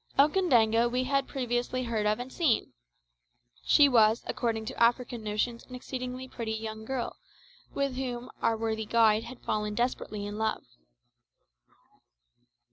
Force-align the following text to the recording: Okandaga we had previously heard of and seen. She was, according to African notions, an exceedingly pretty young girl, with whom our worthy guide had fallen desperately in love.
Okandaga 0.17 0.89
we 0.89 1.03
had 1.03 1.27
previously 1.27 1.83
heard 1.83 2.07
of 2.07 2.17
and 2.19 2.33
seen. 2.33 2.73
She 3.63 3.87
was, 3.87 4.23
according 4.25 4.65
to 4.65 4.81
African 4.83 5.23
notions, 5.23 5.63
an 5.67 5.75
exceedingly 5.75 6.27
pretty 6.27 6.53
young 6.53 6.85
girl, 6.85 7.17
with 7.75 7.97
whom 7.97 8.31
our 8.41 8.57
worthy 8.57 8.85
guide 8.85 9.25
had 9.25 9.41
fallen 9.43 9.75
desperately 9.75 10.25
in 10.25 10.39
love. 10.39 10.63